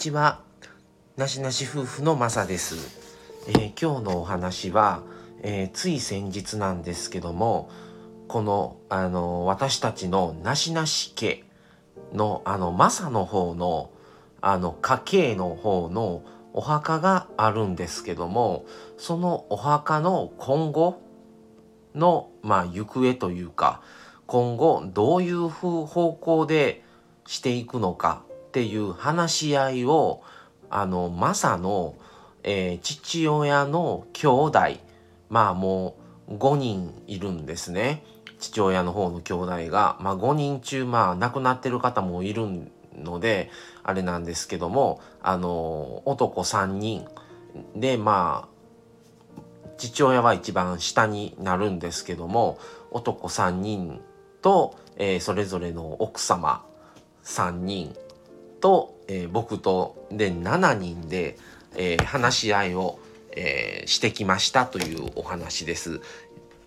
[0.00, 0.40] ちは。
[1.18, 2.76] なしなし夫婦のまさです、
[3.48, 5.02] えー、今日のお話は、
[5.42, 7.68] えー、つい先日なんですけども
[8.26, 11.44] このあの私たちのなしなし家
[12.14, 13.90] のあのマサの方の
[14.40, 16.22] あの家系の方の
[16.54, 18.64] お墓があるんですけども
[18.96, 21.02] そのお墓の今後
[21.94, 23.82] のまあ行方というか
[24.26, 26.82] 今後どういう方向で
[27.26, 30.22] していくのかっていう話し合いを
[30.70, 31.94] あのマサの、
[32.42, 34.60] えー、父親の兄弟
[35.28, 35.94] まあも
[36.28, 38.02] う5人いるんですね。
[38.40, 42.48] 父親の方の兄弟が、まあ、5人中まあ亡くなってる方もいる
[42.96, 43.50] ので
[43.84, 47.06] あれなんですけどもあの男3人
[47.76, 48.50] でまあ
[49.76, 52.58] 父親は一番下になるんですけども
[52.90, 54.00] 男3人
[54.42, 56.64] と、えー、それぞれの奥様
[57.24, 57.94] 3人
[58.60, 61.36] と、えー、僕とで7人で、
[61.76, 62.98] えー、話し合いを、
[63.32, 66.00] えー、してきましたというお話です。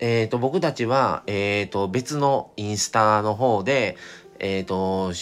[0.00, 3.96] えーと、僕たちは、えーと、別のインスタの方で、
[4.38, 5.12] えーと、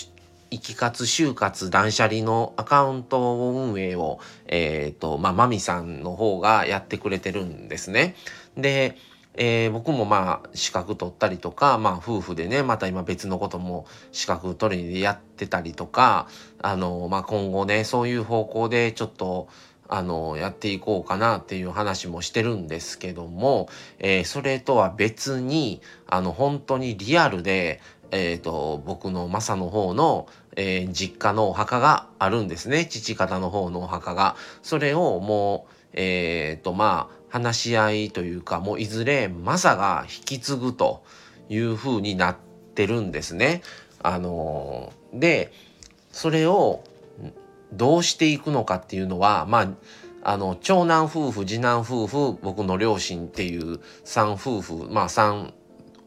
[0.51, 8.15] 生き活就活断捨離のアカウント運営を、えーとまあ、マミさんの方がやってくれてるんですね。
[8.57, 8.97] で
[9.37, 16.29] えー、僕もまあ資格取ったりとか、まあ夫婦でね、また今別のことも資格取りでやってたりとか、
[16.63, 19.49] あの、まあ今後ね、そういう方向でちょっと、
[19.89, 32.87] あの、やっていこうかなっていう話もしてるんですけども、えー、それとは別に、あの、本当にリアルで、えっ、ー、と、僕のマサの方の、えー、実家のお墓があるんですね。
[32.87, 34.37] 父方の方のお墓が。
[34.63, 41.05] それをもう、えっ、と、まあ、話し合いというかもういずれマサが引き継ぐと
[41.49, 42.37] いうふうになっ
[42.75, 43.63] てるんですね。
[44.03, 45.53] あので
[46.13, 46.83] それを
[47.73, 49.69] どうしていくのかっていうのはまあ
[50.23, 55.53] あの長男夫婦次男夫婦僕の両親っていう3夫婦まあ3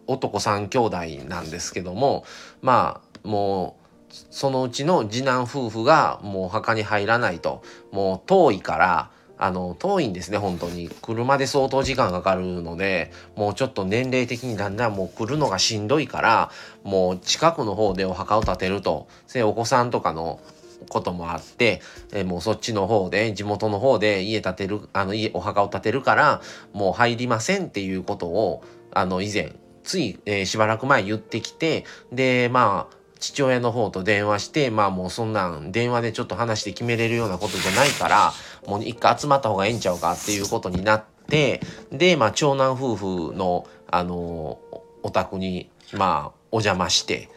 [0.08, 0.78] 男3兄
[1.20, 2.26] 弟なんですけども
[2.62, 3.78] まあも
[4.10, 7.62] うそのうちの次男夫婦がもう墓に入らないと
[7.92, 10.90] もう遠いからあの、遠いんですね、本当に。
[11.02, 16.52] 車で相当時間かかるので、もうちょっと年齢的にだんだんもう来るのがしんどいから、
[16.84, 20.42] もう近くの方でお墓を建てると、せお子さんとかの
[20.90, 26.42] こともあって、えもうそっちの方で、地元の方で家建てる、あの家、お墓を建てるから、
[26.74, 28.62] もう入りませんっていうことを、
[28.92, 38.34] あの、以前、つい、えー、しばらく前言ってきて、で、まあ、父親の方と電話して、まあもうそんなん電話でちょっと話して決めれるようなことじゃないから、
[38.66, 44.60] もう一回集まった方がええんちゃうかっていうことになって、で、まあ長男夫婦の、あの、
[45.04, 47.30] お宅に、まあお邪魔して、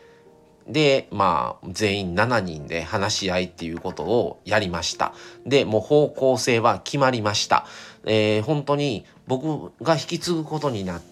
[0.68, 5.12] で、まあ、全員7人で話し合いっていうことをやりました。
[5.46, 7.66] で、もう方向性は決まりました。
[8.04, 11.02] えー、本当に僕が引き継ぐことになっ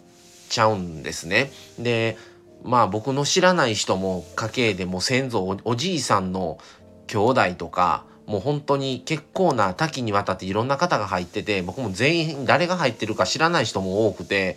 [0.48, 1.50] ちゃうんですね。
[1.78, 2.16] で、
[2.62, 6.58] まあ僕の知らない人も家系でも先祖おじいさんの
[7.06, 14.56] 兄弟とかもう本当に結構な多岐にわたっていろんな方が入ってて僕も全員誰が入ってるか知らない人も多くて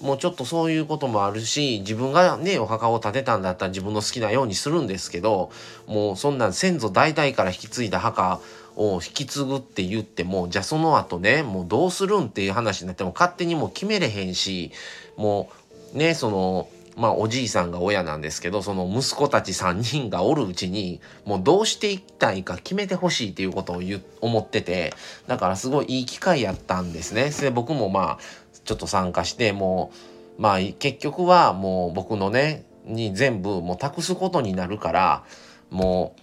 [0.00, 5.50] もうちょっとそういうこともあるし自分がねお墓を建てたんだったら自分の好きなようにするんですけど
[5.86, 8.40] もうそんな先祖代々から引き継いだ墓
[8.76, 14.72] を引き継ぐって言ってもじゃあその後ねもうどうするんっていう話になっても勝手にもう決めれへんし
[15.18, 15.50] も
[15.94, 24.92] うねそのまあおじいさんが親なんですけどその息子たち3人がおるうちにもうどうしていきたいか決めてほしいっていうことを言思ってて
[25.26, 27.30] だからすごいいい機会やったんですね。
[27.30, 28.18] で僕もまあ
[28.64, 29.92] ちょっと参加しても
[30.38, 35.24] うまあ結局はもう僕のねに全部もう託すことになるから
[35.70, 36.20] もう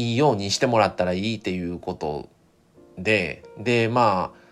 [0.00, 2.28] いいようにしてもらったらいいっていうこと
[2.98, 4.46] ででまあ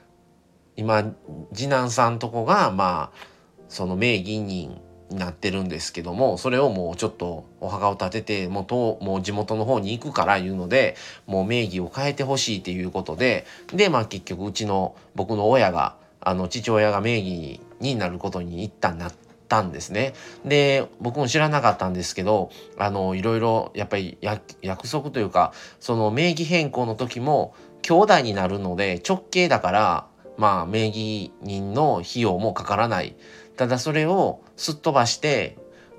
[0.77, 1.15] 今
[1.53, 3.19] 次男さんとこがまあ
[3.69, 4.81] その名義人
[5.11, 10.97] なってるんですけどもそれをもうちょっとお墓を建ててもともう地元の方に行くからいうので
[11.27, 19.13] もう名義を変えてほしいっていうことででまあ結局うちの僕の親があの父親が名義になることに一旦なっ
[19.47, 20.15] たんですね。
[20.45, 30.07] で僕も知らなかったんですけどあのいろいろやっぱり約束というかその名義変更の時も兄弟になるので直系だから
[30.39, 33.15] まあ名義人の費用もかからない。
[33.57, 35.57] ただそれをすっ飛ばして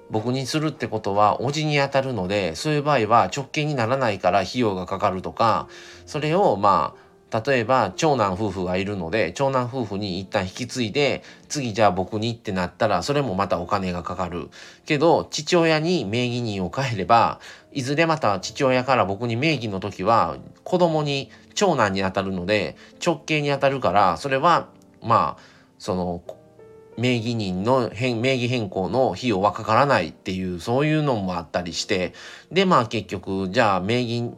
[0.10, 5.68] 僕にするってことはおじに当たるのでそういう場合は直径にならないから費用がかかるとか
[6.06, 7.06] それをまあ
[7.44, 14.50] 例えば長男夫婦がいるので長男夫婦に一旦引き継いで次じゃあ僕にってなったらそれもまたお金がかかる。
[14.86, 17.40] けど父親に名義人を変えれば
[17.74, 24.70] いずれまた父親から僕に名義の時は子供に長男にあたるので直系にあたるからそれは
[25.02, 25.42] まあ
[25.78, 26.22] その
[26.98, 32.14] 名義人の変名義変更の費用はかからないっていうそういうのもあったりして
[32.52, 34.32] でまあ結局じゃあ名義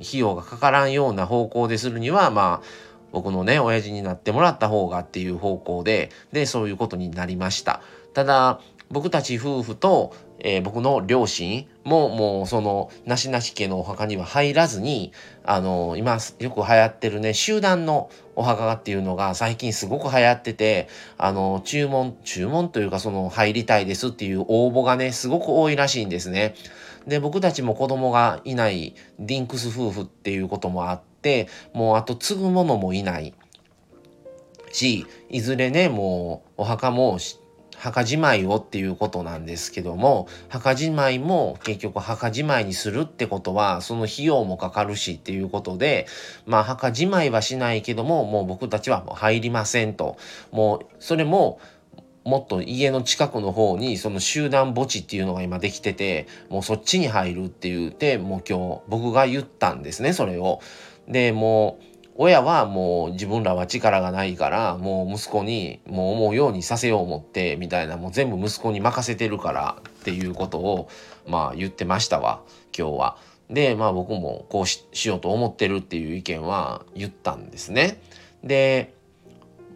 [0.00, 2.66] 費用がかからんような方向でするにはまあ
[3.12, 7.80] 僕のね親父になってもらった方がっていう方向ででそういうことになりました。
[8.12, 10.14] ただ僕たち夫婦と、
[10.46, 15.10] えー、僕の両親ももうそのなしなし家のお墓には入らずに
[15.42, 26.54] あの今よく流行ってるね集団のお墓っていうのが最近すごく流行っててあの注文注文というかその入りたいですっていう応募がねすごく多いらしいんですね。
[27.06, 33.34] で僕たちも子供がいないディンクス夫婦っていうこともあってもうあと継ぐものもいない
[34.72, 37.18] しいずれねもうお墓も
[37.78, 46.06] 墓じまいをっていうことなんですけども墓じまいも結局墓じまいにするってことはその費用もかかるしっていうことで
[46.46, 50.16] まあ墓じまいはしないけどももう僕たちはもう入りませんと
[50.50, 51.60] もうそれも
[52.24, 60.60] もっと家の近くの方にその集団墓地っていうのが今できててもうそっちに入るって言ってもう今日僕が言ったんですねそれを。
[61.06, 70.88] でもう親はもう自分らは力がないからもう息子にもう思うようにさせよう思ってみたいなもう全部息子に任せてるからっていうことを
[71.26, 72.42] まあ言ってましたわ
[72.76, 73.16] 今日は。
[73.50, 78.00] でまあ僕もこうしようと思ってるっていう意見は言ったんですね。
[78.42, 78.94] で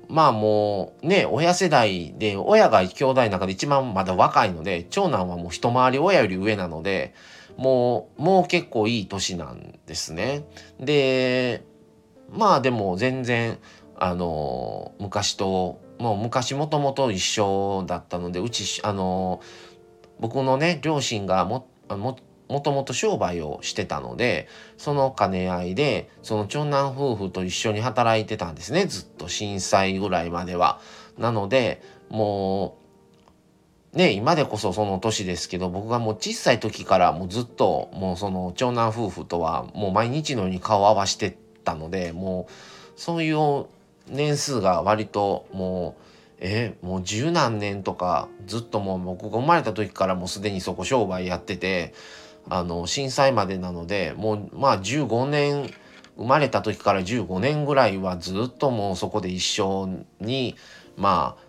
[0.09, 7.15] まあもうね、親世代で、親が兄弟の中で一番まだ若いので、長男はもう一回り親より上なので、
[7.59, 10.45] もう、もう結構いい年なんですね。
[10.81, 11.63] で、
[12.31, 13.59] まあでも全然、
[13.97, 19.41] あの、昔と、もう昔もともと一緒だったので、うち、あの、
[20.21, 30.81] 僕のね、両親がも、ももともと商売をしてたのでその兼ね合いでその長男夫婦と一緒に働いてたんですねずっと震災ぐらいまでは。
[31.19, 32.79] なのでも
[33.93, 41.37] うね今でこそその年ですけど僕がもう小さい時からもうずっともうその長男夫婦とはもう毎日のように顔を合わして
[41.69, 42.53] たのでもう
[42.97, 43.67] そういう
[44.09, 46.03] 年数が割ともう
[46.41, 51.93] えもう十何年とかずっともう僕が生まれた時からもうすでにそこ商売やってて
[52.49, 55.71] あの震災までなのでもうまあ15年
[56.17, 60.57] 生まれた時から15年ぐらいはずっともうそこで一緒に
[60.97, 61.49] まあ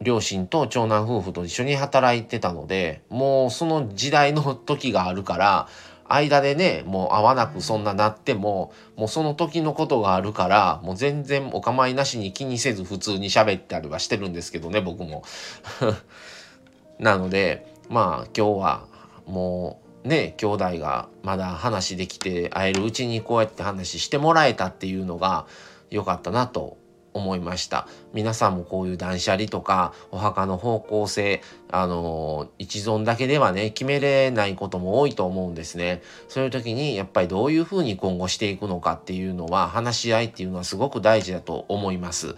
[0.00, 5.68] 両親と長男夫婦と一緒に働いてたのでもうその時代の時があるから
[6.08, 15.22] 間でねもう会わなくそんななってももうその時のことがあるからもう全然お構いなしに気にせず普通に喋ったりはしてるんですけどね僕も。
[16.98, 18.86] なのでまあ今日は
[19.26, 25.46] もうね兄弟がまだ話できて会えるうちにこうやって話してもらえたっていうのが
[25.90, 26.76] 良かったなと
[27.16, 27.88] 思いました。
[28.12, 36.02] 皆さんもこういう断捨離とかお墓の方向性あの一存だけではね決めれないことも多いと思うんですね。
[36.28, 42.34] そういう時にやっぱりどういうふうに今後していくのかっていうのは話し合いっていうのはすごく大事だと思います。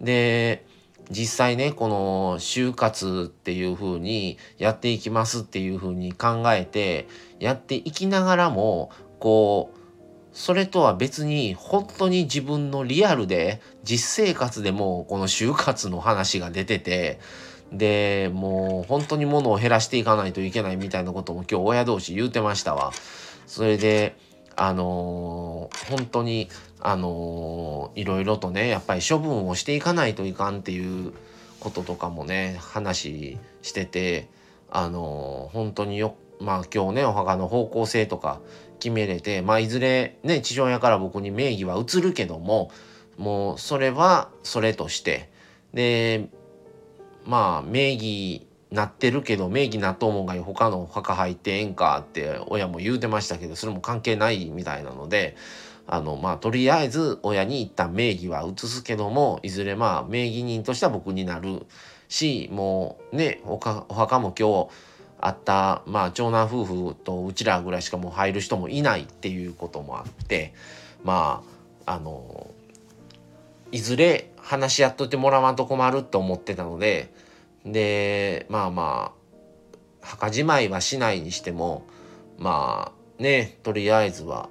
[0.00, 0.64] で
[1.10, 7.08] 実際ねこの就活っていう風にやっていきますっていう風に考えて
[7.40, 9.79] やっていきながらもこう
[10.32, 17.18] それとは別に本当に自分のリアルで実生活でもこの就活の話が出てて
[17.72, 22.92] でもう本当に物を減らしていかないといけないみたいなことも今日親同士言うてましたわ。
[23.46, 24.16] それで
[24.56, 26.48] あのー、本当に
[26.80, 31.12] あのー、いろいろとねやっぱり処分をしていかないといかんっていう
[31.60, 34.28] こととかもね話してて
[34.70, 38.40] あのー、本当によまあ今日ねお墓の方向性とか
[38.78, 42.70] 決めれてまあいずれね父親から僕に名義は移るけども
[43.18, 45.30] もうそれはそれとして
[45.74, 46.28] で
[47.26, 55.36] まあ名義なってるけど名義なと思うが他の墓入ってええんかって親も言うてましたけどそれも関係ないみたいなので
[55.86, 61.66] あのまあとりあえず親に一旦名義は移すけどもいずれまあ名義人としては僕になる
[62.08, 64.68] しもうねお墓も今日
[65.20, 70.54] あったまあ長男夫婦とうちらぐらいしかもう入る人もいないっていうこともあって
[71.04, 71.42] ま
[71.86, 72.50] ああの
[73.72, 77.12] いずれ話し合っといてもらわんと困ると思ってたので
[77.64, 79.12] でまあま
[80.02, 81.84] あ墓じまいはしないにしても
[82.38, 84.48] まあねとりあえずは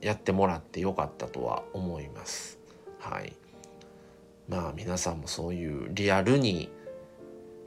[0.00, 2.58] やってもらってよかったとは思います。
[3.00, 3.32] はい。
[4.48, 6.70] まあ皆さんもそういうリアルに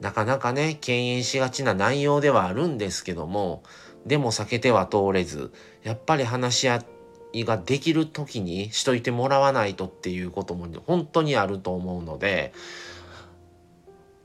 [0.00, 3.62] なかなかね敬遠しがちな内容ではあるんですけども
[4.06, 5.52] でも避けては通れず
[5.82, 6.84] やっぱり話し合
[7.32, 12.52] いができる時にしといてもらわないとっていうことも本当にあると思うので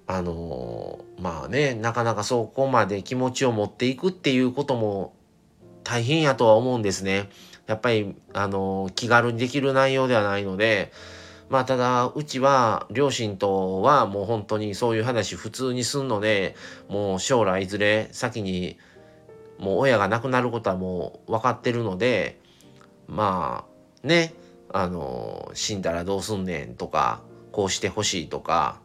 [0.06, 5.14] あのまあねなかなかそこまで気持ちを持っていくっていうことも
[5.84, 7.30] 大変やとは思うんですね。
[7.66, 10.92] やっぱりあの気軽にできる内容ではないので
[11.50, 16.56] まあただうちは両親とはもう本当にそういう話普通にすんので
[16.88, 18.78] もう将来いずれ先に
[19.60, 22.40] もう親が亡くなることはもう分かってるので
[23.08, 23.66] ま
[24.04, 24.34] あね
[24.72, 27.22] あの死んだらどうすんねんとか
[27.52, 28.80] こうしてほしいとか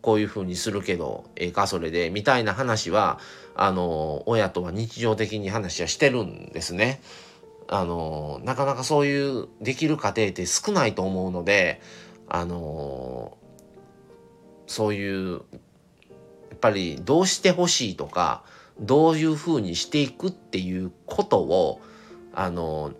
[0.00, 3.18] こういうふうにするけどええかそれでみたいな話は
[3.54, 7.02] あの親とは日常的に話はしてるんですね。
[7.72, 11.80] あのなかなかそういうできる家庭って少ないと思うので
[12.28, 13.38] あの
[14.66, 15.38] そういうや
[16.56, 18.42] っぱりどうしてほしいとか
[18.80, 21.80] どういうふうにしていくっていうことを
[22.34, 22.92] あの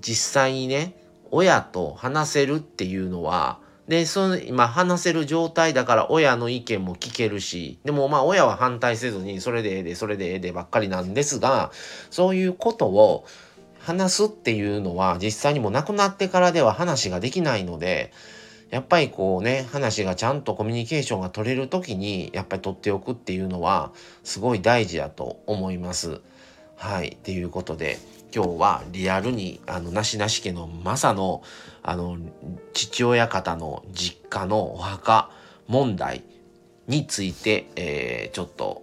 [0.00, 0.96] 実際にね
[1.30, 11.70] 親と話せるっていうのはでその今話せる状態だから親の意見も聞けるしでもまあ親は反対せずにそれでええでそれでええでばっかりなんですが
[12.08, 13.26] そういうことを
[13.84, 18.12] 話すっていうのは実際にも亡くなってからでは話ができないので
[18.70, 23.92] やっぱりこうね話がちゃんとコミュニケーションが取れる時にやっぱり取っておくっていうのは
[24.24, 26.20] すごい大事だと思います。
[26.76, 27.98] はいっていうことで
[28.34, 31.42] 今日はリアルにあのなしなし家のマサの
[31.82, 32.18] あの
[32.72, 35.30] 父親方の実家のお墓
[35.68, 36.24] 問題
[36.88, 38.82] について、えー、ちょっと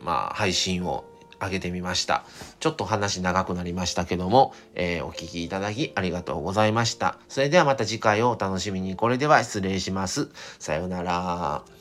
[0.00, 1.04] まあ配信を
[1.40, 2.24] 上げてみました。
[2.60, 7.18] ちょっと話長くなりましたけども、えー、お聴きいただきありがとうございました。
[7.28, 8.96] それではまた次回をお楽しみに。
[8.96, 10.28] これでは失礼します。
[10.58, 11.77] さようなら。